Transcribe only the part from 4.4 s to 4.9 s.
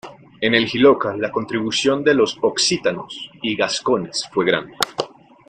grande.